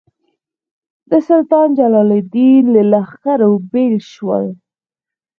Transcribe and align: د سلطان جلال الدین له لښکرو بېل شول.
د 1.09 1.11
سلطان 1.27 1.67
جلال 1.77 2.09
الدین 2.19 2.63
له 2.75 2.81
لښکرو 2.91 3.51
بېل 3.71 3.95
شول. 4.13 4.45